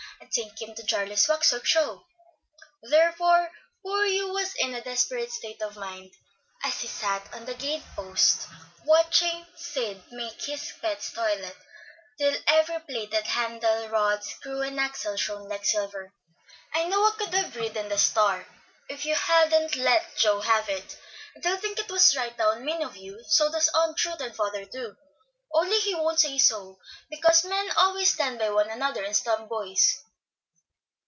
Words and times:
I'd 0.23 0.31
take 0.35 0.61
him 0.61 0.73
to 0.75 0.83
Jarley's 0.83 1.27
Wax 1.27 1.51
work 1.51 1.65
Show." 1.65 2.05
Therefore 2.81 3.51
poor 3.83 4.05
Hugh 4.05 4.29
was 4.29 4.55
in 4.55 4.73
a 4.73 4.81
desperate 4.81 5.29
state 5.29 5.61
of 5.61 5.75
mind 5.75 6.13
as 6.63 6.79
he 6.79 6.87
sat 6.87 7.33
on 7.33 7.43
the 7.43 7.53
gate 7.53 7.83
post 7.97 8.47
watching 8.85 9.45
Sid 9.57 10.01
make 10.13 10.41
his 10.43 10.71
pet's 10.79 11.11
toilet, 11.11 11.57
till 12.17 12.37
every 12.47 12.79
plated 12.79 13.25
handle, 13.25 13.89
rod, 13.89 14.23
screw, 14.23 14.61
and 14.61 14.79
axle 14.79 15.17
shone 15.17 15.49
like 15.49 15.65
silver. 15.65 16.13
"I 16.73 16.85
know 16.87 17.07
I 17.07 17.11
could 17.17 17.33
have 17.33 17.55
ridden 17.57 17.89
the 17.89 17.97
Star 17.97 18.47
if 18.87 19.03
you 19.05 19.15
hadn't 19.15 19.75
let 19.75 20.15
Joe 20.15 20.39
have 20.39 20.69
it. 20.69 20.95
I 21.35 21.41
do 21.41 21.57
think 21.57 21.77
it 21.77 21.91
was 21.91 22.15
right 22.15 22.37
down 22.37 22.63
mean 22.63 22.83
of 22.83 22.95
you; 22.95 23.21
so 23.27 23.51
does 23.51 23.67
Aunt 23.73 24.01
Ruth, 24.05 24.21
and 24.21 24.33
father 24.33 24.63
too, 24.63 24.95
only 25.53 25.77
he 25.79 25.93
wont 25.93 26.21
say 26.21 26.37
so, 26.37 26.79
because 27.09 27.43
men 27.43 27.69
always 27.75 28.11
stand 28.11 28.39
by 28.39 28.49
one 28.49 28.69
another, 28.69 29.03
and 29.03 29.13
snub 29.17 29.49
boys." 29.49 29.97